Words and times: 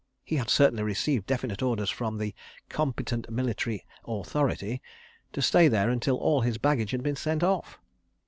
He 0.23 0.37
had 0.37 0.49
certainly 0.49 0.81
received 0.81 1.27
definite 1.27 1.61
orders 1.61 1.91
from 1.91 2.17
the 2.17 2.33
"competent 2.69 3.29
military 3.29 3.85
authority" 4.03 4.81
to 5.31 5.43
stay 5.43 5.67
there 5.67 5.91
until 5.91 6.17
all 6.17 6.41
his 6.41 6.57
baggage 6.57 6.89
had 6.89 7.03
been 7.03 7.15
sent 7.15 7.43
off. 7.43 7.77